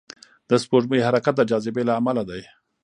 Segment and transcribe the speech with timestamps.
[0.49, 2.41] د سپوږمۍ حرکت د جاذبې له امله دی.